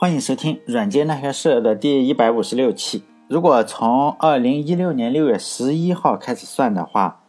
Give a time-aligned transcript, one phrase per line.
[0.00, 3.02] 欢迎收听《软件那些事》的第一百五十六期。
[3.26, 7.24] 如果从二零一六年六月十一号开始算的话，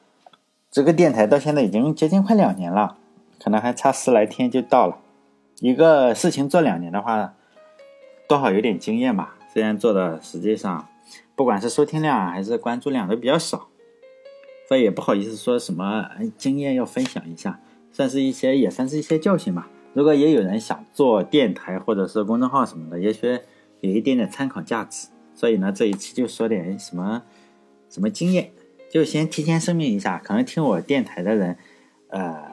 [0.70, 2.98] 这个电台到现在已经接近快两年了，
[3.44, 5.00] 可能还差十来天就到了。
[5.62, 7.34] 一个事情做两年的话，
[8.28, 9.36] 多少有点经验吧。
[9.52, 10.88] 虽然做的实际上，
[11.36, 13.70] 不管是收听量还是关注量都比较少，
[14.68, 17.60] 所以也不好意思说什么经验要分享一下，
[17.92, 19.68] 算是一些也算是一些教训吧。
[19.94, 23.40] 如果也有人想做电台或者是公众号什么的，也许
[23.82, 25.08] 有一点点参考价值。
[25.34, 27.24] 所以呢，这一期就说点什么
[27.90, 28.52] 什么经验，
[28.90, 31.58] 就先提前声明一下，可能听我电台的人，
[32.10, 32.44] 呃，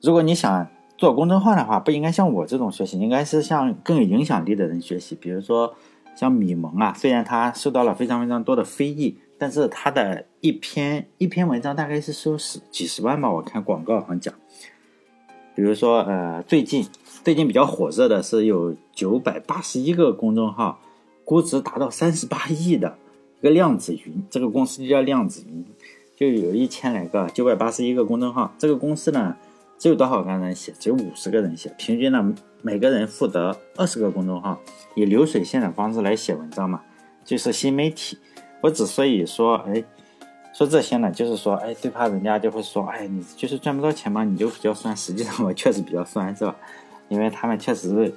[0.00, 5.16] 如果你想做公众号的话，不应该像我这种学习，应该是向更有影响力的人学习。
[5.16, 5.74] 比如说
[6.14, 14.32] 像米蒙啊，虽然他受到了非常非常多的非议，但是他的一篇一篇文章大概是收十几十万吧，我看广告好像讲。
[15.58, 16.86] 比如说，呃，最近
[17.24, 20.78] 最近比较火热的是有九百八十一个公众号，
[21.24, 22.96] 估值达到三十八亿的
[23.40, 25.64] 一个量子云，这个公司就叫量子云，
[26.14, 28.54] 就有一千来个九百八十一个公众号。
[28.56, 29.34] 这个公司呢，
[29.80, 30.72] 只有多少个人写？
[30.78, 34.60] 只有五十个人写，平均呢每个人负责二十个公众号，
[34.94, 36.82] 以流水线的方式来写文章嘛，
[37.24, 38.16] 就是新媒体。
[38.60, 39.82] 我之所以说，哎。
[40.58, 44.96] 说这些呢，就是说，哎，最怕人家就会说，哎，你就是赚不到钱嘛，你就比较酸。
[44.96, 46.56] 实际上我确实比较酸，是吧？
[47.08, 48.12] 因为他们确实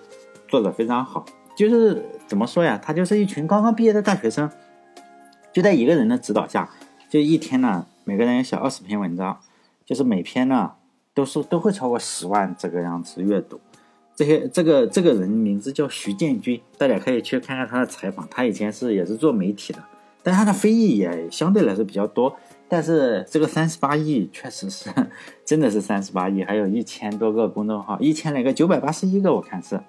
[0.48, 1.23] 做的非常好。
[1.56, 2.81] 就是怎么说呀？
[2.83, 4.50] 他就是一群刚刚毕业的大学生，
[5.53, 6.67] 就在一个人的指导下，
[7.08, 9.39] 就一天呢，每个人写二十篇文章，
[9.86, 10.72] 就是每篇呢
[11.14, 13.61] 都是都会超过十万这个样子阅读。
[14.16, 18.28] 这些这个这个人名字叫徐建军，大家可以去看看他的采访。
[18.31, 19.83] 他以前是也是做媒体的。
[20.23, 22.36] 但他的非议也相对来说比较多，
[22.67, 24.89] 但是这个三十八亿确实是
[25.44, 29.81] 真的是三十八亿，还有一千多个公众号，一千来个九百八十一个，我看是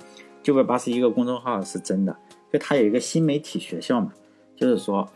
[0.42, 2.16] 九百八十一个公众号是真的。
[2.52, 4.12] 就他有一个新媒体学校嘛，
[4.56, 5.08] 就是说，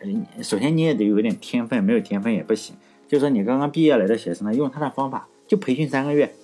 [0.42, 2.76] 首先你也得有点天分，没有天分也不行。
[3.08, 6.34] 就说你刚刚毕业来的学生呢，用他的方法就培训三个月，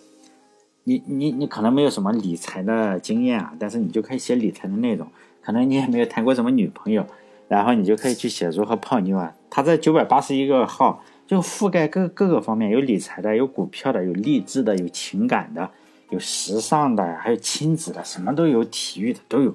[0.85, 5.07] 你你你可能没有什么理财的经验啊，但是你就可以写理财的内容，
[5.43, 7.07] 可能你也没有谈过什么女朋友。
[7.49, 9.35] 然后你就可以去写如何泡妞啊！
[9.51, 15.71] 他这九百八十一个号就覆盖各各个方面，有理财的，有股票的，有励志的，有情感的，
[16.11, 19.55] 有时尚的，还有亲子的，什么都有，体育的都有。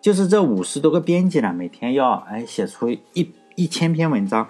[0.00, 4.48] 就是这五十多个编辑呢，每天要哎写出一一千篇文章，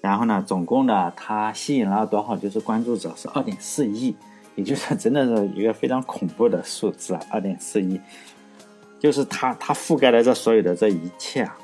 [0.00, 2.36] 然后呢，总共的他吸引了多少？
[2.36, 4.14] 就是关注者是二点四亿，
[4.54, 8.00] 也就是真的是一个非常恐怖的数字啊，二点四亿。
[9.00, 11.56] 就是他，他覆盖了这所有的这一切啊，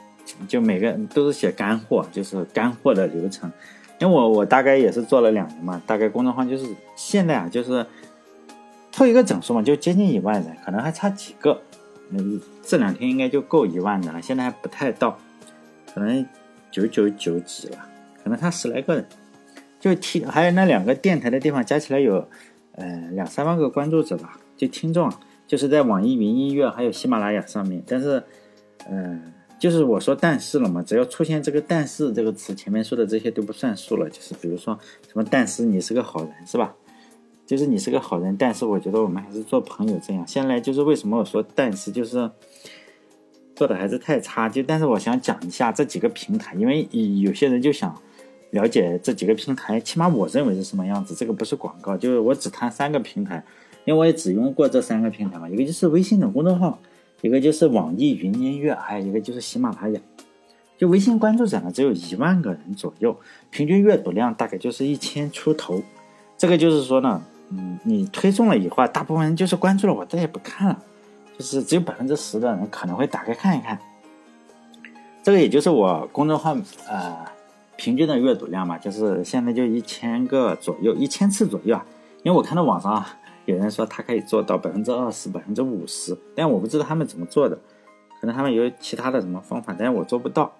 [0.48, 3.48] 就每个都是写干货，就是干货的流程。
[3.98, 6.66] 因为我我大概也是做了两年嘛，大概公众号就是
[6.96, 7.86] 现在啊，就是
[8.90, 11.62] 凑一个整数嘛，就接近一万人，可能还差几个。
[12.10, 15.18] 嗯，这两天应该就够一万的了，现在还不太到，
[15.92, 16.26] 可能
[16.70, 17.78] 九九九几了，
[18.22, 19.06] 可能差十来个人。
[19.78, 22.28] 就听还有那两个电台的地方加起来有
[22.72, 25.20] 呃两三万个关注者吧，就听众啊。
[25.46, 28.22] 就是在网易云音乐还有喜马拉雅上面，但是，
[28.90, 34.10] 嗯，就是我说但是了嘛，只要出现这个但是这个词，前面说的这些都不算数了。
[34.10, 36.74] 就是比如说什么，但是你是个好人，是吧？
[37.46, 40.26] 就是你是个好人，但是我觉得我们还是做朋友这样。
[40.26, 42.28] 先来就是为什么我说但是，就是
[43.54, 44.48] 做的还是太差。
[44.48, 46.88] 就但是我想讲一下这几个平台，因为
[47.20, 47.96] 有些人就想
[48.50, 51.14] 了解这几个平台，起码我认为是什么样子。
[51.14, 53.44] 这个不是广告，就是我只谈三个平台。
[53.86, 56.78] 因为我也只用过这三个平台嘛，一个就是微信的公众号，
[57.22, 60.00] 一个就是网易云音乐，还有一个就是喜马拉雅。
[60.76, 63.16] 就微信关注者呢，只有一万个人左右，
[63.48, 65.80] 平均阅读量大概就是一千出头。
[66.36, 70.82] 这个就是说呢，嗯，你推送了以后，大部分人就是关注了，我再也不看了，
[71.38, 73.78] 就是只有百分之十的人可能会打开看一看。
[75.22, 76.56] 这个也就是我公众号
[76.88, 77.16] 呃
[77.76, 81.86] 平均的阅读量嘛，就是现在就一千个左右，一千次左右啊。
[82.24, 83.16] 因为我看到网上啊。
[83.46, 87.56] 有人说他可以做到百分之二十、百分之五十，但我不知道他们怎么做的，
[88.20, 90.52] 可能他们有其他的什么方法，但是我做不到。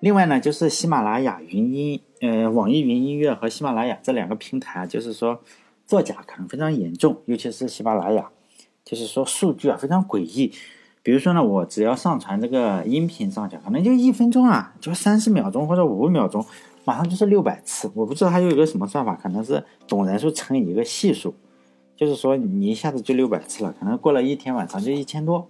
[0.00, 5.40] 另外呢，就是喜马拉雅云音、呃，网易云音乐和喜马拉雅这两个平台啊，就是说
[5.86, 8.28] 作假可能非常严重，尤其是喜马拉雅，
[8.84, 10.52] 就是说数据啊非常诡异。
[11.02, 16.44] 比如说呢，我只要上传这个音频上去，可能就一分钟啊，就三十秒钟或者五秒钟，
[16.84, 17.90] 马上就是六百次。
[17.94, 21.34] 我不知道它有一个什么算法，可能是总人数乘以一个系数。
[21.96, 25.48] 就是说，你一下子就六百次了，可能过了一天晚上就一千多，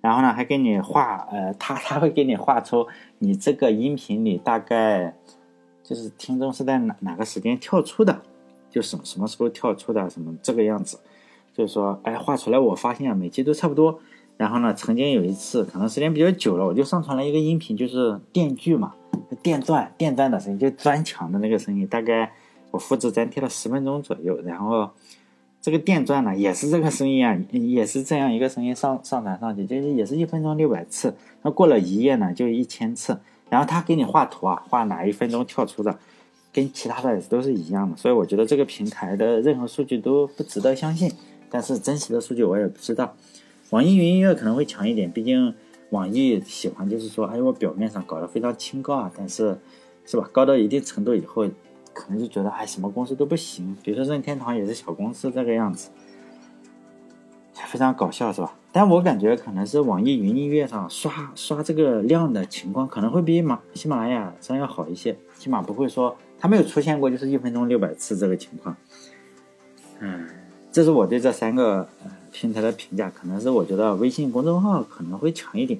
[0.00, 2.86] 然后呢，还给你画，呃，他他会给你画出
[3.18, 5.16] 你这个音频里大概
[5.82, 8.22] 就是听众是在哪哪个时间跳出的，
[8.68, 10.98] 就什什么时候跳出的，什么这个样子，
[11.54, 14.00] 就是说，哎，画出来我发现每期都差不多。
[14.38, 18.94] 然后呢，曾经有一次，可能时间比较久了，我就上传了一个音频，就是电锯嘛，
[19.40, 22.32] 电钻、电钻的声音，就钻墙的那个声音，大概
[22.72, 24.40] 我复制粘贴了十分钟左右。
[24.42, 24.90] 然后
[25.62, 31.14] 这个电钻呢，也是这个声音啊，也是这样一个声音上上传上去，就是也是一分钟六百次。
[31.42, 33.20] 那过了一夜呢，就一千次。
[33.48, 35.96] 然后他给你画图啊，画哪一分钟跳出的，
[36.52, 37.96] 跟其他的都是一样的。
[37.96, 41.12] 所以我觉得这个平台的任何数据都不值得相信。
[41.48, 43.14] 但是真实的数据我也不知道。
[43.70, 45.54] 网易云音乐可能会强一点，毕竟
[45.90, 49.56] 网易喜欢就是说，哎，我表面上搞得非常清高啊，但是，
[50.04, 50.28] 是吧？
[50.32, 51.46] 高到一定程度以后，
[51.92, 53.76] 可能就觉得，哎，什么公司都不行。
[53.82, 55.90] 比如说任天堂也是小公司这个样子，
[57.66, 58.54] 非常搞笑，是吧？
[58.72, 68.76] 但我感觉可能是网易云音乐上刷刷这个量的情况，可能会比马喜马拉雅上要好一些，起码不会说它没有出现过就是一分钟六百次这个情况。
[70.00, 70.28] 嗯，
[70.70, 71.88] 这是我对这三个。
[72.34, 75.78] 平台的评价可能是我觉得微信公众号可能会强一点。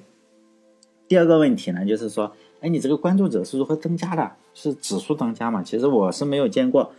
[1.07, 2.31] 第二个问题呢，就是说，
[2.61, 4.33] 哎，你这个关注者是如何增加的？
[4.53, 5.63] 是指数增加嘛？
[5.63, 6.91] 其实我是没有见过。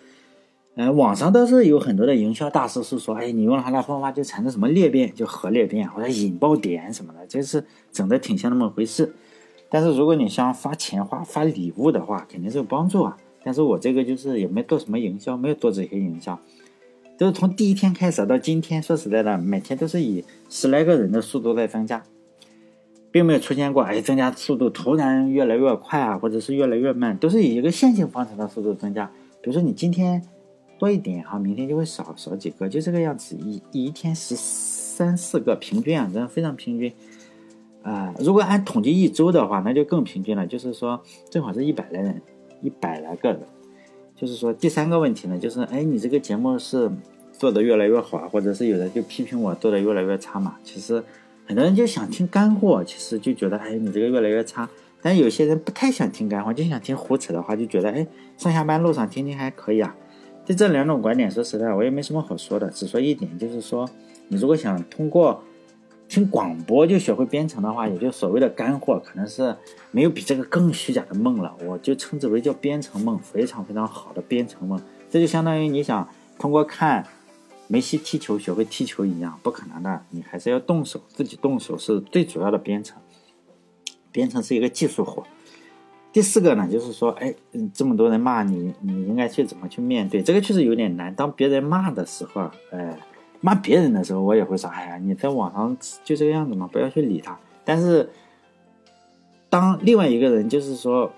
[0.76, 9.14] 嗯，网上倒是有很多的营销大师是说，哎，你用了他的方法就产生什么裂变，就核裂变或者引爆点什么的，就是整的挺像那么回事。
[9.70, 13.16] 但是如果你想发钱花发礼物的话，肯定是有帮助啊。
[13.44, 16.38] 但是我这个就是也没做什么营销，没有做这些营销。
[17.16, 22.02] 都是从第一天开始到今天，说实在的，每天都是以十来个人的速度在增加，
[23.14, 29.06] 并没有出现过哎增加速度突然越来越快啊，或者是越来越慢，都是以一个线性方程的速度增加。
[29.40, 30.20] 比如说你今天
[30.80, 36.92] 多一点哈，明天就会少少几个，就这个样子，一一天十三四个，平均啊，真的非常平均
[37.84, 38.12] 啊。
[38.18, 41.00] 如果按统计一周的话，那就更平均了，就是说
[41.30, 42.20] 正好是一百来人，
[42.62, 43.40] 一百来个人。
[44.16, 46.90] 就是说，第三个问题呢，就是哎，你这个节目是
[47.30, 50.56] 做的越来越好啊，或者是有人就批评我做的越来越差嘛？
[50.64, 51.00] 其实
[51.46, 54.68] 很多人就想听干货，其实就觉得哎，你这个越来越差。
[55.02, 58.06] 但有些人不太想听干货，就想听胡扯的话，就觉得哎，
[58.36, 59.94] 上下班路上听听还可以啊。
[60.46, 63.88] 对这两种观点，说实在，我也没什么好说的，只说一点，就是说，
[64.28, 65.42] 你如果想通过。
[66.06, 69.56] 听广播就学会编程的话，也就所谓的干货，可能是
[69.90, 71.56] 没有比这个更虚假的梦了。
[71.66, 74.78] 我就称之为叫编程梦，非常非常好的编程梦。
[75.08, 76.06] 这就相当于你想
[76.38, 77.04] 通过看
[77.68, 80.02] 梅西踢球学会踢球一样，不可能的。
[80.10, 82.98] 你还是要动手，自己动手是最主要的编程。
[84.12, 85.24] 编程是一个技术活。
[86.12, 87.34] 第四个呢，就是说，哎，
[87.72, 90.22] 这么多人骂你，你应该去怎么去面对？
[90.22, 91.14] 这个确实有点难。
[91.14, 92.98] 当别人骂的时候，哎。
[93.40, 98.08] 骂别人的时候，我也会说：“哎呀，你在网上就这个样子嘛，不要去理他。”但是，
[99.50, 101.12] 当另外一个人就是说，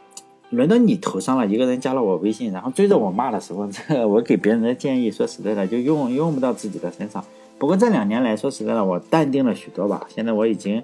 [0.51, 7.25] 轮到你头上了，一个人加了我微信，然后追着我骂的时候， 这我给别人的建议，说实在的，就用用不到自己的身上。
[7.59, 10.07] 不过这两年来说实在的，我淡定了许多吧。
[10.09, 10.83] 现在我已经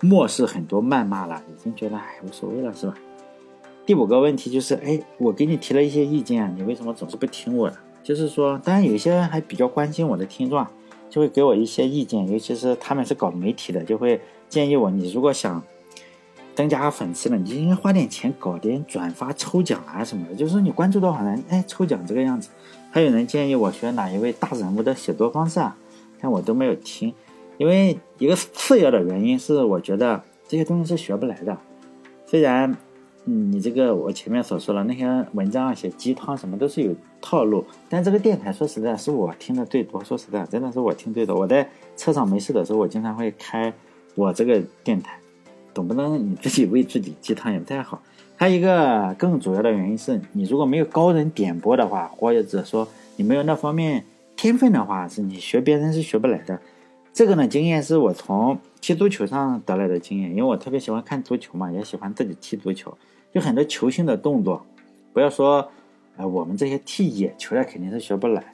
[0.00, 2.94] 漠视很多谩骂了，已经觉得哎无所谓了，是吧？
[3.86, 7.76] 第五个问题就是，哎，我给你提了一些意见，你为什么总是不听我的？
[8.02, 10.66] 就是说，当然有些人还比较关心我的听众。
[11.10, 15.62] 就会给我一些意见，尤其是他们是搞媒体的，就会建议我：你如果想
[16.54, 20.34] 增加粉丝了，你就应该花点钱搞点转发、抽奖啊什么的。
[20.34, 22.50] 就是说你关注多少人，哎，抽奖这个样子。
[22.90, 25.76] 还有人建议我学哪一位大人物的写作方式啊，
[26.20, 27.12] 但我都没有听，
[27.58, 31.56] 因为一个次要的原因是，我觉得这些东西是学不来的。
[32.26, 32.76] 虽然。
[33.26, 40.04] 嗯，你这个我前面所说的那些文章啊，写鸡汤什么都是有套路，但这个电台说实在，是我听的最多。
[40.04, 41.34] 说实在，真的是我听最多。
[41.34, 43.72] 我在车上没事的时候，我经常会开
[44.14, 45.18] 我这个电台，
[45.74, 48.00] 总不能你自己喂自己鸡汤也不太好。
[48.36, 54.04] 还有一个更主要的原因是，你如果没有高人点拨的话，或者说你没有那方面
[54.36, 56.60] 天分的话，是你学别人是学不来的。
[57.12, 62.96] 这个呢，经验是我从踢足球上得来的经验，因为我特别喜欢看足球嘛，也喜欢自己踢足球。
[63.32, 64.64] 就很多球星的动作，
[65.12, 65.68] 不要说，
[66.16, 68.44] 呃，我们这些踢野球的肯定是学不来，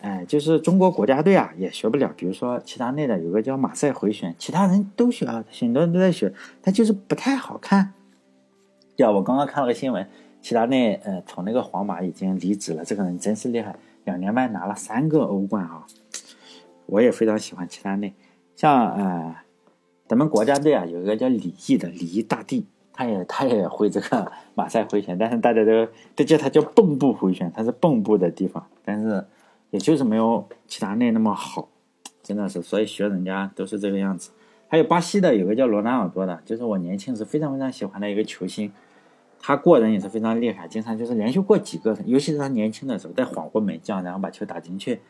[0.00, 2.12] 哎，就是中国国家队啊也学不了。
[2.16, 7.92] 比如说齐达内的有个叫马赛回旋，其他人都学啊，很多人都在学，他就是不太好看。
[8.96, 10.06] 呀，我刚刚看了个新闻，
[10.40, 15.86] 齐达内呃从那个皇马已经离职了，这个人真是厉害，两年半拿了三个欧冠啊！
[16.86, 18.14] 我也非常喜欢齐达内，
[18.56, 19.36] 像呃
[20.08, 22.66] 咱们国家队啊有一个叫李毅的李毅大帝。
[22.92, 29.24] 他也他也会这个马赛回旋，但是大家都都叫他叫蚌埠回旋，他是蚌埠的地方，但是
[29.70, 31.68] 也就是没有齐达内那么好，
[32.22, 34.30] 真的是，所以学人家都是这个样子。
[34.68, 38.72] 还有巴西的有个叫罗纳尔多的，就是我年轻时非常非常喜欢的一个球星，
[39.40, 45.00] 他过人也是非常厉害，经常就是连续过几个，尤其是他年轻的时候在晃过门将，然后把球打进去，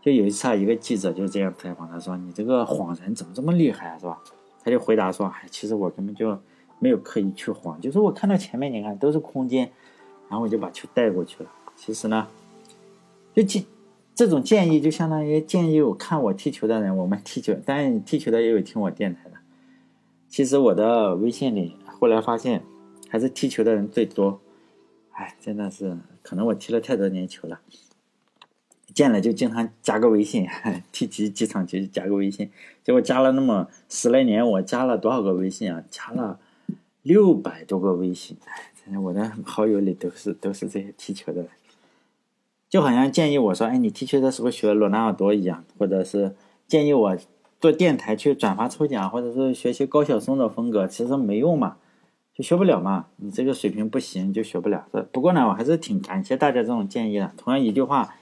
[0.00, 3.98] 就有一次啊，一个记者就这样采访他说：“你这个晃人怎么这么厉害啊？
[3.98, 4.18] 是吧？”
[4.64, 6.38] 他就回答说：“哎，其实我根本就
[6.78, 9.70] 没有刻意去晃，就是我看到前面你看都是空间，
[10.28, 11.50] 然后我就把球带过去了。
[11.76, 12.28] 其实呢，
[13.34, 13.66] 就进
[14.14, 19.36] 这种建议就相当于建议我看我踢球的人，我们踢球，当然踢球的也有听我电台的。
[20.28, 22.62] 其实我的微信里后来发现，
[23.08, 24.40] 还是踢球的人最多。
[25.12, 27.60] 哎，真的是可能我踢了太多年球了。”
[28.94, 30.46] 见了就经常加个微信，
[30.92, 32.50] 踢几几场球就加个微信，
[32.84, 35.82] 结果加了那么十来年，我加了多少个微信啊？
[35.90, 36.38] 加了
[37.00, 41.50] 六百多个微信，哎，我的好友里都是都是这些踢球的人，
[42.72, 46.34] 就好像建议我说，哎，你踢球的时候学罗纳尔多一样，或者是
[46.66, 47.14] 建议我
[47.60, 51.76] 做电台去转发抽奖，或者是学习高晓松的风格，其实没用嘛，
[52.34, 54.86] 就学不了嘛，你这个水平不行就学不了。
[55.12, 57.30] 不过呢，我还是挺感谢大家这种建议的。
[57.36, 58.14] 同样一句话。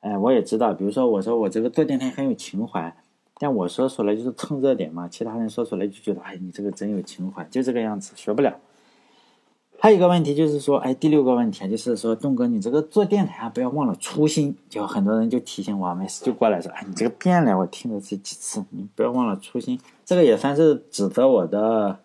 [0.00, 2.96] 哎，我也知道，比如说我说我这个做电台很有情怀，
[3.40, 8.54] 但我说出来就是蹭热点嘛，其他人说出来就觉得，哎，你这个真有情怀，就这个样子，学不了。
[9.80, 14.56] 还有一个问题就是说，哎，第六个问题啊就是说，东哥，你这个做电台啊，不要忘了初心。
[14.68, 19.78] 就很多人就提醒我，没事就过来说，哎，你这个变了，我听了这几次，你不要忘了初心。
[20.04, 22.00] 这个也算是指责我的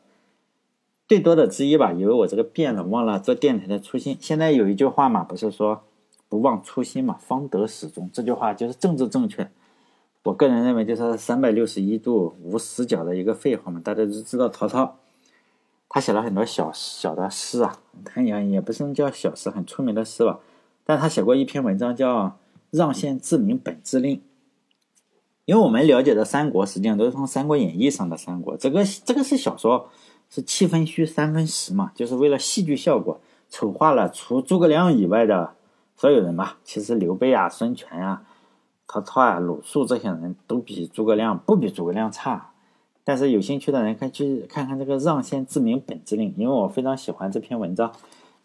[1.07, 4.17] 最多的之一吧，以为我这个变了，忘了做电台的初心。
[4.19, 5.81] 现在有一句话嘛，不是说。
[6.29, 8.09] 不忘初心嘛，方得始终。
[8.11, 9.47] 这句话就是政治正确。
[10.23, 13.79] 我个人认为，就是三百六十一度无死角的一个废话嘛。
[13.83, 14.95] 大家都知道曹操，
[15.93, 20.39] 他写了很多小小的诗啊，他也也不是叫小诗，很出名的诗吧。
[20.83, 22.25] 但他写过一篇文章叫
[22.71, 24.17] 《让贤自明本志令》。
[25.45, 28.57] 因为我们了解的三国，实际上都是从《三国演义》上的三国。
[28.57, 29.91] 这个这个是小说，
[30.31, 35.53] 是七分虚三分实嘛，就是为了戏剧效果，丑化了除诸葛亮以外的。
[35.95, 38.23] 所有人吧，其实刘备啊、孙权啊、
[38.87, 42.52] 曹操啊、鲁肃这些人都比诸葛亮不比诸葛亮差。
[43.03, 47.93] 但是有兴趣的人可以去看看这个“让先自明本之令”，因为我非常喜欢这篇文章。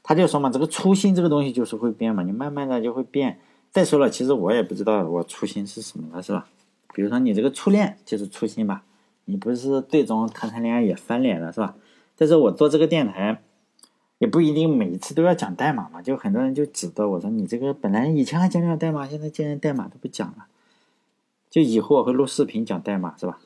[0.03, 3.39] 他就说嘛，这个初心这个东西就是会变嘛，你慢慢的就会变。
[3.71, 6.49] 再说了，其实我也不知道我初心是什么了，是吧？
[6.95, 8.83] 比如说你这个初恋就是初心吧，
[9.27, 11.75] 你不是最终谈谈恋爱也翻脸了，是吧？
[12.17, 13.43] 但是我做这个电台。
[14.21, 20.47] 也不一定每一次都要讲代码嘛，就很多人就指责我说你这个本来以前还讲讲代码，现在竟然代码都不讲了。
[21.49, 23.39] 就以后我会录视频讲代码是吧？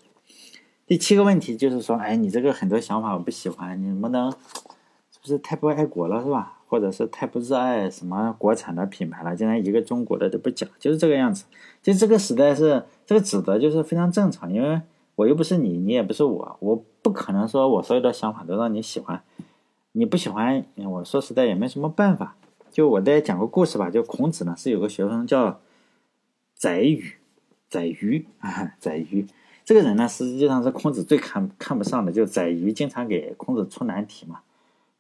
[0.93, 6.59] 第七个问题就是说，哎，你这个很多想法我不喜欢，你能不能是不是太不爱国了是吧？
[6.69, 9.35] 或者是太不热爱什么国产的品牌了？
[9.35, 11.47] 竟然一个中国的都不讲，就是这个样子。
[11.83, 14.83] 就这个时代是这个指责就是非常正常，因为
[15.15, 19.23] 我又不是你，你也不是我，我不可能说我所有的想法都让你喜欢。
[19.93, 22.37] 你不喜欢，我说实在也没什么办法。
[22.71, 23.89] 就我再讲个故事吧。
[23.89, 25.59] 就孔子呢是有个学生叫
[26.55, 27.15] 宰予，
[27.71, 29.27] 宰予啊，宰予
[29.73, 32.13] 这个人呢实际上是孔子最看看不上的。
[32.13, 34.41] 就宰予经常给孔子出难题嘛，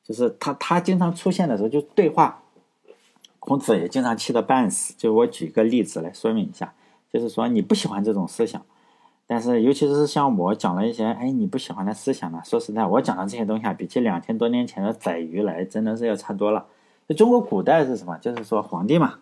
[0.02, 2.40] 就是他他经常出现的时候就对话，
[3.38, 4.94] 孔子也经常气得半死。
[4.96, 6.72] 就我举个例子来说明一下，
[7.12, 8.62] 就是说你不喜欢这种思想。
[9.26, 12.40] 但是，尤其是像我讲了一些，哎，你不喜欢的思想呢？
[12.42, 16.66] 说实在，我讲的这些东西啊，比起两千多年前的宰鱼来，真的是要差多了。
[17.14, 18.16] 中国古代是什么？
[18.22, 19.18] 就是说皇帝嘛，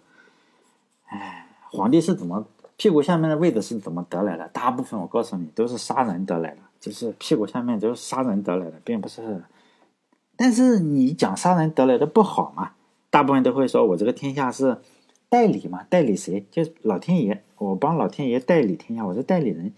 [1.07, 2.47] 哎，皇帝是怎么
[2.80, 4.49] 屁股下面的位置是怎么得来的？
[4.54, 9.42] 大部分我告诉你，都是杀人得来的，就是屁股下面都是杀人得来的，并不是。
[10.34, 12.70] 但是你讲杀人得来的不好嘛？
[13.10, 14.78] 大部分都会说我这个天下是
[15.28, 15.84] 代理嘛？
[15.90, 16.46] 代理谁？
[16.50, 19.75] 就是老天爷，我帮老天爷代理天下，我是代理人。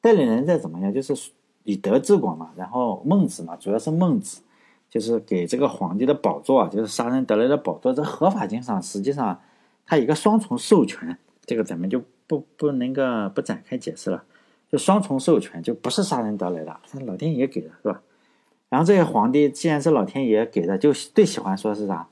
[0.00, 1.32] 代理人再怎么样，就是
[1.64, 2.52] 以德治国嘛。
[2.54, 4.42] 然后孟子嘛，主要是孟子，
[4.88, 7.92] 就是给这个皇帝的宝座，就是杀人得来的宝座。
[7.92, 9.40] 这合法经上实际上
[9.84, 14.24] 它一个双重授权，这个咱们就不不那个不展开解释了。
[14.70, 18.02] 就双重授权，就不是杀人得来的，是老天爷给的，是吧？
[18.68, 22.08] 然后这些皇帝既然是老天爷给的，就最喜欢说是啥？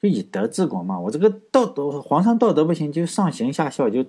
[0.00, 0.98] 就以德治国嘛。
[1.00, 4.04] 我这个道德，皇上道德不行，就上行下效就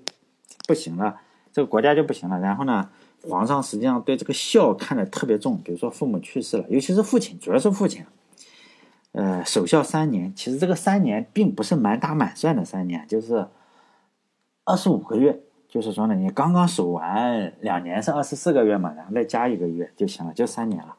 [0.67, 1.17] 不行了，
[1.51, 2.39] 这个国家就不行了。
[2.39, 2.89] 然后呢？
[3.23, 8.05] 皇上实际上对这个孝看得特别重，比如说父母去世了，尤其是父亲，主要是父亲，
[9.11, 10.31] 呃，守孝三年。
[10.35, 13.47] 其实这个三年并不是满打满算的三年，就是
[14.67, 15.41] 二十五个月。
[15.69, 20.95] 就是说呢，你刚刚守完两年是二十四个月嘛，然后再加一个月就行了，就三年了。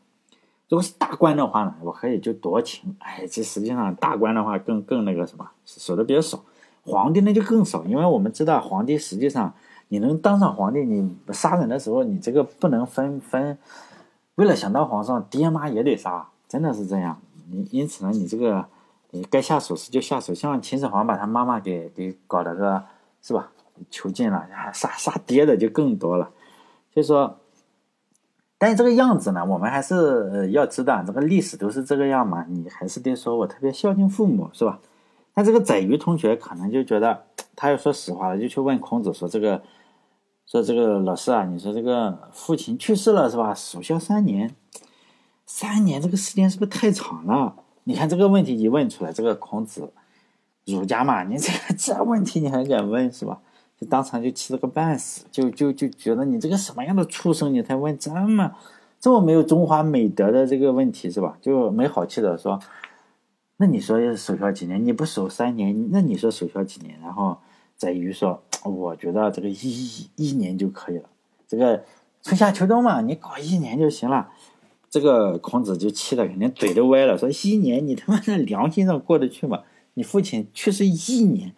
[0.69, 2.95] 如果是大官的话呢，我可以就多请。
[2.99, 6.39] 哎，这实际上大官的话更更那个什么，守的比较少。
[6.85, 9.55] 皇帝那就更少，因为我们知道皇帝实际上。
[9.91, 13.57] 你能当上皇帝，你杀人的时候，你这个不能分分，
[14.35, 17.19] 为了想当皇上，爹妈也得杀，真的是这样。
[17.51, 18.67] 你因此呢，你这个
[19.13, 22.85] 你该下手时就下手，像秦始皇把他妈妈给给搞了个，
[23.23, 23.51] 是吧？
[23.91, 26.31] 囚禁了，杀杀爹的就更多了。
[26.95, 27.39] 就说，
[28.59, 32.45] 但是这个样子呢，我们还是要知道，这个历史都是这个样嘛。
[32.49, 34.81] 你还是得说我特别孝敬父母，是吧？
[35.35, 39.63] 那这个宰予同学可能就觉得，他要说实话了，就去问孔子说：“这个，
[40.45, 43.55] 说这个老师啊，你说这个父亲去世了是吧？
[43.55, 44.57] 守孝三年，
[45.47, 47.55] 三年这个时间是不是太长了？
[47.85, 49.93] 你看这个问题一问出来，这个孔子，
[50.67, 53.41] 儒家嘛，你这个这问题你还敢问是吧？
[53.81, 58.53] 就当场就气了个半死，就就就觉得你这个什么样的畜生，你才问这么
[58.99, 61.39] 这么没有中华美德的这个问题是吧？
[61.41, 62.61] 就没好气的说。”
[63.61, 64.85] 那你说守孝几年？
[64.85, 66.97] 你不守三年，那你说守孝几年？
[67.01, 67.39] 然后
[67.77, 71.09] 宰予说：“我觉得这个一一年就可以了，
[71.49, 71.85] 这个
[72.23, 74.29] 春夏秋冬嘛，你搞一年就行了。”
[74.89, 79.65] 这个孔子就气的肯定嘴都歪了，说：“一年你他妈的良心上过得去吗？
[79.95, 81.53] 你父亲去世一年，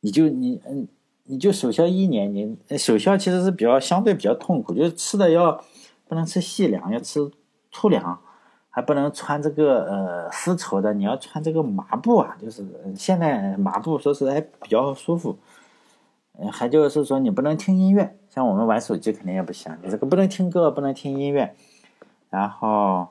[0.00, 0.88] 你就你嗯
[1.24, 5.62] 你就守孝一年，你守孝其实是比较相对比较痛苦，就是吃的要
[6.08, 7.30] 不能吃细粮，要吃
[7.70, 8.18] 粗粮。”
[8.76, 12.66] 还不能穿这个呃丝绸的，你要穿这个麻布啊，就是
[12.96, 15.38] 现在麻布说实在比较舒服。
[16.36, 21.54] 嗯，还就是说你不能听音乐，像我们玩手机肯定也不行，你这个不能听歌，不能听音乐。
[22.30, 23.06] 然后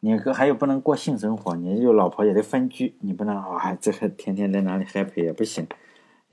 [0.00, 5.64] 你个还有不能过性生活，你有老婆也得分居，你不能啊这个天天在哪里 happy 也不行。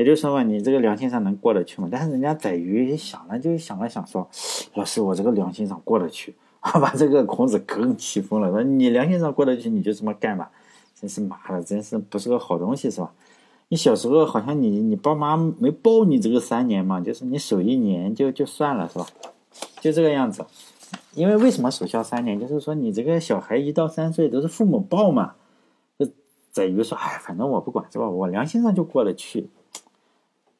[0.01, 1.87] 也就是说嘛，你这个良心上能过得去吗？
[1.91, 4.27] 但是人家宰鱼想了就想了想说，
[4.73, 6.33] 老师我这个良心上过得去。
[6.61, 10.51] 把这个孔子更气疯了，说你良心上过得去，你就这么干吧，
[10.93, 13.11] 真是妈的，真是不是个好东西，是吧？
[13.69, 19.07] 你小时候好像你你爸妈没抱你这个三年嘛，就是你守一年就就算了，是吧？
[19.79, 20.45] 就这个样子。
[21.15, 22.39] 因为为什么守孝三年？
[22.39, 25.33] 就是说你这个小孩一到三岁都是父母抱嘛，
[25.97, 26.07] 就
[26.51, 28.07] 在于说，哎，反正我不管，是吧？
[28.07, 29.49] 我良心上就过得去。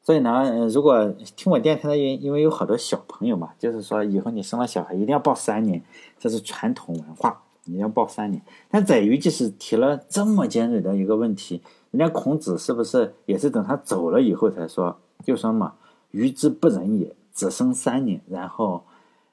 [0.04, 5.80] 所以呢，如果听我电台的，因因为有好多小朋友嘛，就是说以后你生了小孩一定要抱三年，
[6.18, 8.42] 这是传统文化，你要抱三年。
[8.68, 11.62] 但宰予即使提了这么尖锐的一个问题，
[11.92, 15.74] 人家孔子是不是也是等他走了以后才说，就说嘛，
[16.10, 18.82] 予之不仁也，只生三年，然后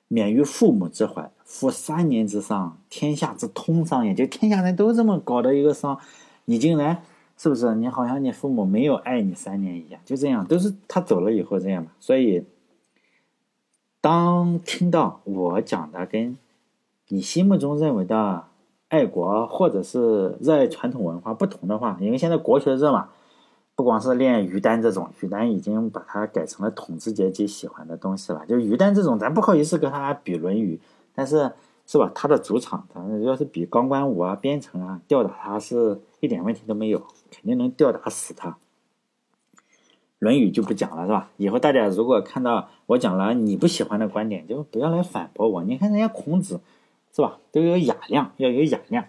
[0.07, 5.97] 免于父母之怀，负三年之丧，天下之通丧也，就天下人都这么搞的一个丧，
[6.45, 7.01] 你竟然。
[7.41, 10.01] 是不是你好像你父母没有爱你三年一样？
[10.03, 11.89] 就这样，都是他走了以后这样嘛。
[11.97, 12.43] 所以，
[14.01, 16.37] 当听到我讲的跟
[17.07, 18.43] 你心目中认为的
[18.89, 23.07] 爱国或者是热爱传统文化不同的话，因为现在国学热嘛，
[23.73, 28.45] 不光是练于丹这种，于丹已经把它改成了统治阶级喜欢的东西了。
[28.45, 30.75] 就于丹这种，咱不好意思跟他比《论语》，
[31.15, 31.53] 但是。
[31.91, 32.11] 是吧？
[32.13, 36.99] 他的主场，他要是比钢管舞啊、编程啊，吊打他是一点问题都没有，
[37.31, 38.51] 肯定能吊打死他。
[40.19, 41.31] 《论语》就不讲了，是吧？
[41.37, 45.63] 以后大家如果看到我讲了你不喜欢的观点，就不要来反驳我。
[45.63, 46.61] 你看人家孔子，
[47.11, 47.39] 是吧？
[47.51, 49.05] 都有雅量，要有雅量。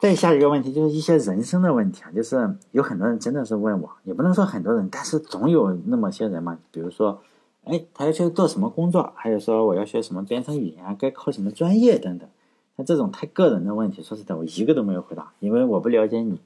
[0.00, 7.20] 再下一个问题就是一些人生的问题啊，就是有很多人真的是问我，也不能说很多人，但是总有那么些人嘛，比如说。
[7.66, 9.12] 哎，他要去做什么工作？
[9.16, 10.96] 还有说我要学什么编程语言？
[10.96, 12.28] 该考什么专业等等？
[12.76, 16.38] 像这种太个人的问题，说实在，我一个都没有回答，因为我不了解你。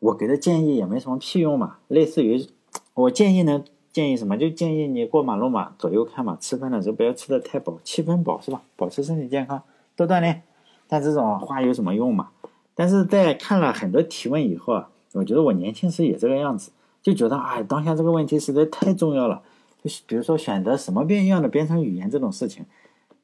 [0.00, 1.78] 我给的建议也没什么屁用嘛。
[1.88, 2.46] 类似于
[2.94, 4.38] 我建议呢，建议什么？
[4.38, 8.62] 就建议你过马路嘛，左右看嘛，吃饭的时候不要吃的太饱，七分饱是吧？
[8.76, 9.62] 保持身体健康，
[9.96, 10.42] 多锻炼。
[10.86, 12.28] 但这种话有什么用嘛？
[12.74, 16.70] 但是在看了很多提问以后啊，我觉得我年轻时也这个样子，
[17.02, 19.42] 就觉得哎，当下这个问题实在太重要了。
[19.82, 22.64] 就是比如说选择什么变样的编程语言这种事情，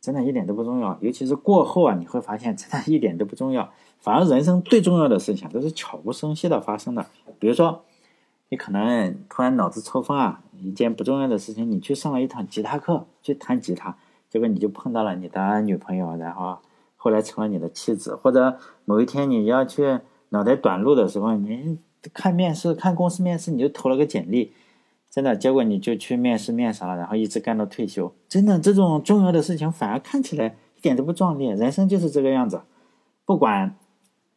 [0.01, 0.99] 真的一点都不重要。
[1.01, 3.71] 尤其是过后啊，你会发现真的一点都不重要。
[4.01, 7.07] 反而人生最重要的事情都是悄无声息的发生的。
[7.38, 7.85] 比如说，
[8.49, 13.97] 你可能突然脑子抽风啊，一件不重要的事情，你去上了一堂吉他课，去弹吉他，
[14.31, 16.59] 结果你就碰到了你的女朋友，然后
[16.97, 18.16] 后来成了你的妻子。
[18.16, 19.99] 或者某一天你要去
[20.31, 21.79] 脑袋短路的时候，你
[22.12, 24.53] 看面试，看公司面试，你就投了个简历。
[25.18, 28.14] 真的，结果你就去面试面上了，然后一直干到退休。
[28.28, 31.57] 真的，这种重要的事情反而看起来一点都不壮烈。
[31.57, 32.61] 人生就是这个样子，
[33.24, 33.74] 不管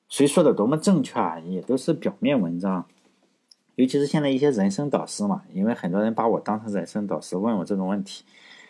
[0.09, 2.85] 谁说的多么正确啊，也都是表面文章。
[3.75, 8.23] 尤其是现在一些人生导师嘛，因为很多人把我当成人生导师问我这种问题。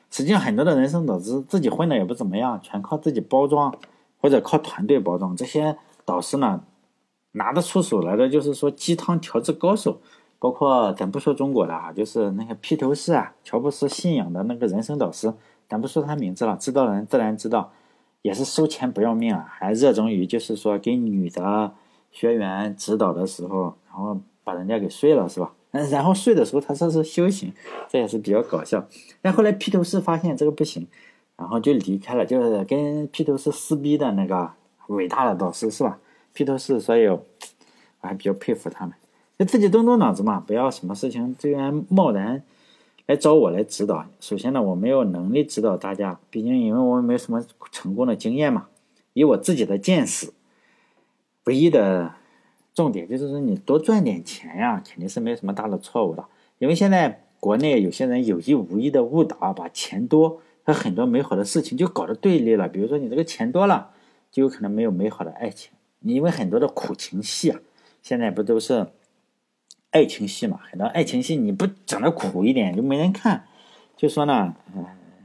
[0.10, 3.74] 实际上，很多的人生导师自己混的也不怎么样，全靠自己包装
[4.17, 5.34] 或者靠团队包装。
[5.34, 6.62] 这些导师呢，
[7.32, 10.02] 拿得出手来的就是说鸡汤调制高手。
[10.42, 15.32] 包括咱不说中国的啊，就是那个披头士啊，乔布斯信仰的那个人生导师，
[15.70, 17.72] 咱不说他名字了，知道的人自然知道，
[18.24, 21.72] 也是收钱不要命啊，还热衷于就是说给女的
[22.12, 25.54] 学员指导的时候，然后把人家给睡了是吧？
[25.74, 27.54] 嗯，然后睡的时候他说是修行，
[27.88, 28.84] 这也是比较搞笑。
[29.22, 30.88] 但后来披头士发现这个不行，
[31.38, 34.52] 然后就离开了，就是跟披头士撕逼的那个
[34.88, 36.00] 伟大的导师是吧？
[36.34, 37.24] 披头士，所以我
[38.00, 38.96] 还比较佩服他们。
[39.46, 42.44] 自己动动脑子嘛，不要什么事情这样贸然
[43.08, 44.06] 来找我来指导。
[44.20, 48.68] 首先呢，我没有能力指导大家，毕竟因为我没什么成功的经验嘛。
[49.14, 50.32] 以我自己的见识，
[51.46, 52.14] 唯一的
[52.74, 56.24] 重点就是说，你多赚点钱呀，肯定是没什么大的错误的。
[56.60, 62.70] 因为现在国内有些人有意无意的误导，把钱多和很多美好的事情就搞得对立了。
[62.70, 63.90] 比如说，你这个钱多了，
[64.32, 65.72] 就有可能没有美好的爱情。
[66.02, 67.60] 因为很多的苦情戏啊，
[68.02, 68.88] 现在不都是
[69.92, 70.60] 爱情戏嘛？
[70.70, 73.46] 很多爱情戏你不整的苦一点，就没人看。
[73.96, 74.56] 就说呢，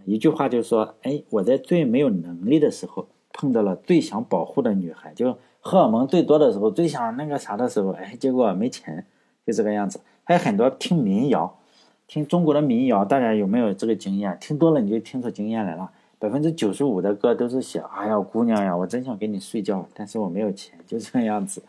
[0.04, 3.08] 一句话就是说，哎，我在最没有能力的时候。
[3.38, 9.04] 碰到了最想保护的女孩，就荷尔蒙最多的时候，最想那个啥的时候，哎，结果没钱，
[9.46, 10.00] 就这个样子。
[10.24, 11.58] 还有很多听民谣，
[12.06, 14.38] 听中国的民谣，大家有没有这个经验？
[14.40, 15.90] 听多了你就听出经验来了。
[16.18, 21.62] 百分之九十五的歌都是写，哎呀，姑娘呀，我真想跟你睡觉，但是我没有钱，就这个样子。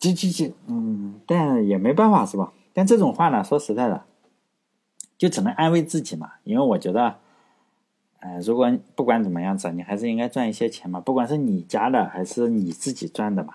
[0.00, 2.52] 这这这，嗯，但也没办法，是吧？
[2.72, 4.02] 但这种话呢，说实在的，
[5.16, 7.18] 就只能安慰自己嘛，因为我觉得。
[8.22, 13.54] 哎，如果不管怎么样子，你还是应该赚一些钱嘛，不管是你家的还是你自己赚的嘛。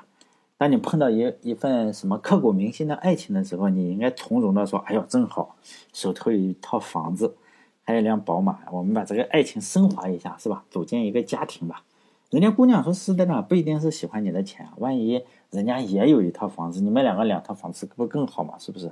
[0.57, 5.55] 当你碰到一一份什么刻骨铭心的爱情的时候，你应该从容的说：“哎呦，正好
[5.93, 7.35] 手头有一套房子，
[7.83, 10.63] 还有一辆宝马，我们把这个爱情升华一下，是吧？
[10.71, 11.83] 组建一个家庭吧。”
[12.31, 18.55] 人家姑娘说是的呢，不一定是喜欢你的钱，万一人家也有一套房子，你们两个两套房子不更好嘛？
[18.59, 18.91] 是不是？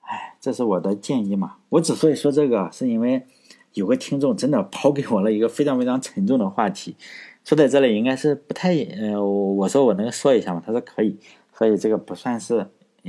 [0.00, 1.56] 哎，这是我的建议嘛。
[1.68, 3.26] 我之所以说这个，是因为。
[3.74, 6.94] 有个听众真的抛给我了一个非常非常沉重的话题，
[7.42, 10.62] 说在这里应该是不太呃，我说我能说一下吗？
[10.62, 11.16] 他说可以，
[11.56, 12.66] 所以这个不算是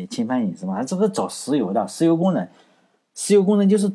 [0.09, 0.81] 侵犯隐私嘛？
[0.81, 2.47] 这个找石油的石油工人，
[3.13, 3.91] 石油工人就是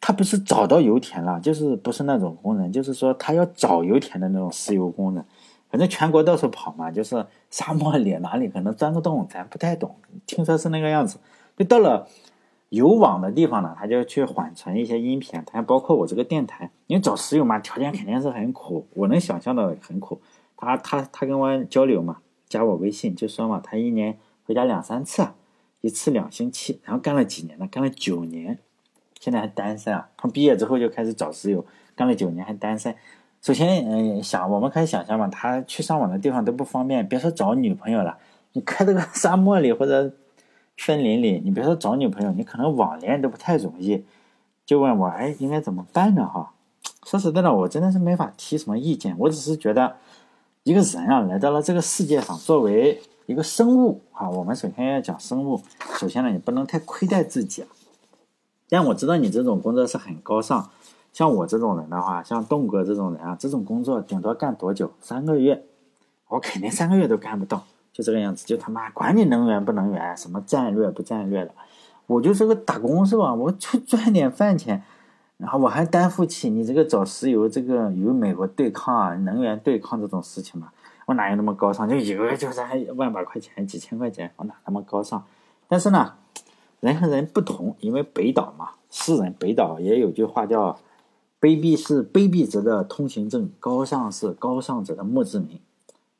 [0.00, 5.24] 他不是找到油田了，就是不是那种工人，就是说他要找油田的那种石油工人，
[5.72, 11.18] 反正全国到处跑嘛，就是沙漠里哪里可能钻个洞，咱不太懂，听说是那个样子，
[11.56, 12.06] 就到了。
[12.68, 16.70] 有网的地方呢，他就去缓存一些音频，还包括我这个电台。
[16.86, 20.22] 因为找石油嘛，条件肯定是很苦，我能想象到很苦。
[20.56, 25.22] 他他他跟我交流嘛，加我微信就说嘛，他一年回家两三次，
[25.82, 27.68] 一次两星期，然后干了几年呢？
[27.70, 28.58] 干了九年，
[29.20, 30.08] 现在还单身啊。
[30.18, 32.96] 从毕业之后就开始找石油，干了九年还单身。
[33.42, 38.16] 首先，嗯，想我们可以想象嘛，他去上网的地方都不方便，别说找女朋友了，
[38.52, 40.12] 你开这个沙漠里或者。
[40.74, 44.04] 森林里，你别说找女朋友，你可能网恋都不太容易。
[44.66, 46.26] 就问我，哎，应该怎么办呢？
[46.26, 46.54] 哈，
[47.04, 49.14] 说实在的，我真的是没法提什么意见。
[49.18, 49.94] 我只是觉得，
[50.64, 55.60] 一个人啊，来到了这个世界上，作为一个生物啊，我们首先要讲生物。
[55.98, 57.64] 首先呢，你不能太亏待自己。
[58.68, 60.70] 但我知道你这种工作是很高尚。
[61.12, 64.90] 像我这种人的话，像栋哥这种人啊，这种工作顶多干多久？
[65.00, 65.62] 三个月，
[66.28, 67.64] 我肯定三个月都干不到。
[67.92, 71.50] 就这个样子，就他妈管你能源不能源，什么战略不战略的，
[72.06, 73.34] 我就是个打工是吧？
[73.34, 74.82] 我就赚点饭钱，
[75.36, 80.72] 然后我还担负起你这个找石油这个与美国对抗啊，能源对抗这种事情嘛？
[81.04, 81.86] 我哪有那么高尚？
[81.86, 85.22] 就一个月就咱万把块钱、几千块钱，我哪那么高尚？
[85.68, 86.14] 但是呢，
[86.80, 90.78] 人和人不同，因为北岛嘛，诗人北岛也有句话叫
[91.42, 95.58] “卑鄙是卑鄙者的通行证，高尚是高尚者的墓志铭”。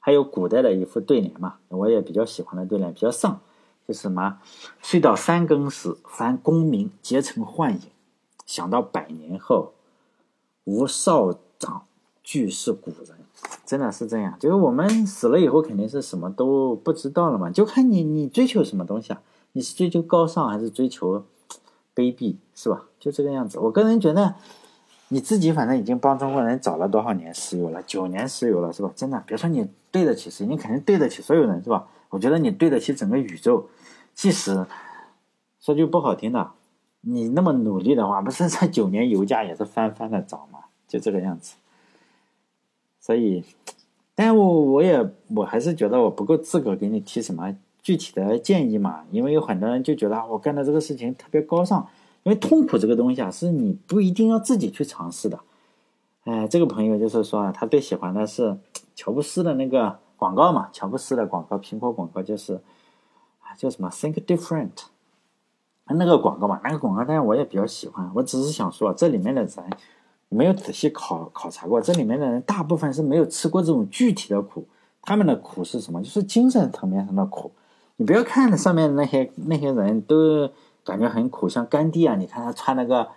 [0.01, 3.39] 还有古代的一副对联嘛，我也比较喜欢的对联，比较丧，
[3.87, 4.41] 就是什么
[4.83, 7.83] “睡到三更时，凡功名皆成幻影；
[8.47, 9.75] 想到百年后，
[10.65, 11.85] 吾少长
[12.25, 13.17] 俱是古人。”
[13.65, 19.23] 真的是这样，就是我们死了以后，肯定是什么都不知道了嘛，就看你你追求什么东西啊？
[19.53, 21.25] 你是追求高尚还是追求
[21.95, 22.87] 卑鄙，是吧？
[22.99, 23.61] 就这个样子。
[23.61, 24.35] 我个人觉得。
[25.13, 27.83] 你自己反正已经帮中国人找了多少年石油了？
[27.83, 28.91] 九年石油了，是吧？
[28.97, 31.87] 真的，别说你对得起谁，你肯定对得起所有人，是吧？
[32.09, 33.69] 我觉得你对得起整个宇宙。
[34.15, 34.65] 即使
[35.61, 36.53] 说句不好听的，
[37.03, 40.61] 你那么努力的话，不是这九年油价也是翻番的涨吗？
[40.89, 41.57] 就这个样子。
[42.99, 43.45] 所以，
[44.15, 51.87] 但我我也我还是觉得我不够资格给你提什么具体的建议嘛，因为有很多人就觉得我干的这个事情特别高尚。
[52.25, 55.39] 因为痛苦这个东西啊，是你不一定要自己去尝试的。
[56.25, 58.57] 哎，这个朋友就是说啊，他最喜欢的是
[58.95, 62.55] 乔布斯的那个广告嘛，乔布斯的广告，苹果广告就是
[63.41, 64.71] 啊，叫什么 “Think Different”，
[65.87, 68.09] 那个广告嘛，那个广告，但是我也比较喜欢。
[68.15, 69.51] 我只是想说，这里面的人
[70.29, 74.67] 没有仔细考考察过，这里面的人大部分是没有吃过这种具体的苦。
[75.03, 76.01] 他们的苦是什么？
[76.01, 77.51] 就是精神层面上的苦。
[77.97, 80.49] 你不要看上面那些那些人都
[80.85, 83.09] 感觉很苦，像甘地啊，你看他穿那个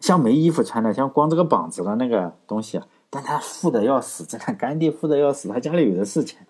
[0.00, 6.46] 像没衣服穿的，像光这个膀子的那个东西，但他富的要死，真的甘地富的要死，他家里有的是钱，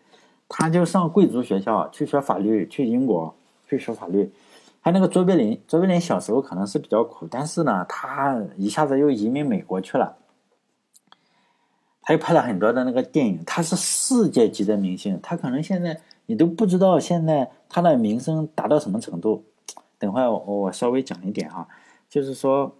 [0.48, 3.34] 他就上贵族学校去学法律，去英国
[3.68, 4.32] 去学法律。
[4.80, 10.16] 还有那个卓别林，卓别林小时候可能是比较苦，但是呢，他一下子又移民美国去了。
[12.00, 15.18] 他又拍了很多的那个电影，他是世界级的明星。
[15.22, 19.44] 他可能现在你都不知道，现在他的名声达到什么程度。
[19.98, 21.66] 等会我我稍微讲一点啊，
[22.08, 22.76] 就是说，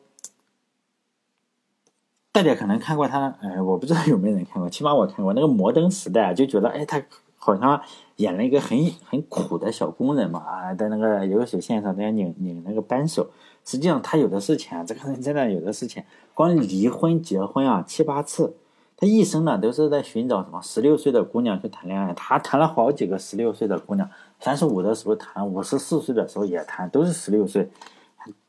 [2.30, 7.02] 大家可能看过他，哎，我不知道有没有人看过，起码我看过那个《摩登时代》，就觉得哎，他
[7.36, 7.80] 好像
[8.16, 13.30] 演了一个很很苦的小工人嘛啊，在那个流水线上在拧拧那个扳手。
[13.64, 18.56] 实际上他有的是钱，这个人真的有的是钱，光离婚结婚啊七八次。
[18.96, 27.68] 他一生呢都是在寻找什么十六岁的姑娘去谈恋爱，他谈了好几个十六岁的姑娘，三十五的时候谈，五十四岁的时候也谈，都是十六岁。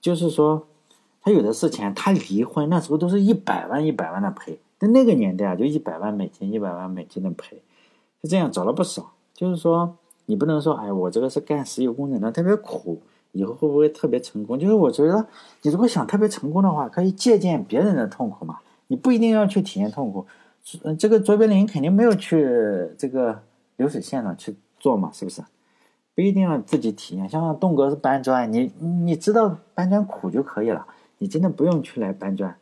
[0.01, 0.67] 就是说，
[1.21, 7.61] 他有的是钱，他离婚那时候都是一百万一百万的赔，在那个年代啊，就一百万美金一百万美金的赔，
[8.21, 9.11] 就这样找了不少。
[9.33, 14.59] 就是说，你不能说，哎，我这个是干石油工程的，特别苦，以后会不会特别成功？
[14.59, 15.25] 就是我觉得，
[15.61, 18.59] 你如果想特别成功的话，可以借鉴别人的痛苦嘛。
[18.87, 20.25] 你不一定要去体验痛苦，
[20.83, 23.43] 嗯，这个卓别林肯定没有去这个
[23.77, 25.41] 流水线上去做嘛，是不是？
[26.19, 27.29] 不一定要自己体验。
[27.29, 30.85] 像栋哥是搬砖，你你知道搬砖苦就可以了，
[31.19, 32.57] 你真的不用去来搬砖。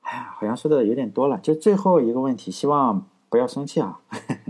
[0.00, 4.00] 哎呀，好像说的有点多了，就最后一个问题，希望不要生气啊。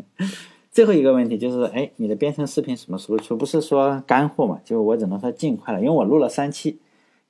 [0.73, 3.37] 最后一个问题就是，哎，你的编程视频什么时候出？
[3.37, 4.59] 不是说干货嘛？
[4.64, 6.81] 就我只能说尽快了，因为我录了三期，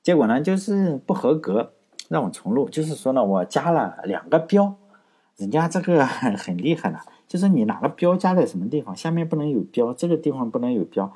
[0.01, 1.73] 结果呢就是不合格。
[2.07, 4.75] 让我重录，就是说呢，我加了两个标，
[5.41, 6.05] 人家这个
[6.37, 11.11] 很厉害的，就是你哪个标加在什么地方，下面不能有标，这个地方不能有标。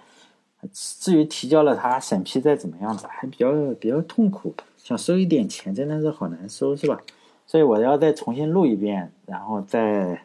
[0.74, 7.00] 至于提交了，他审批再怎么样子，还比较比较痛苦，想收一点钱真的是好难收，是吧？
[7.46, 10.24] 所以我要再重新录一遍，然后再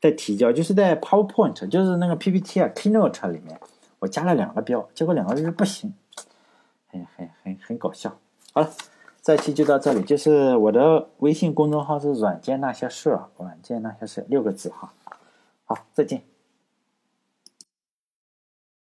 [0.00, 3.60] 再提交，就是在 PowerPoint，就是那个 PPT 啊，Keynote 里面，
[3.98, 5.92] 我加了两个标，结果两个就是不行，
[6.88, 8.18] 很很很很搞笑。
[8.54, 8.70] 好了。
[9.30, 14.92] 这期就到这里，就是我的微信公众号是“软件那些事”，软件那些事六个字哈。
[15.66, 16.24] 好，再见。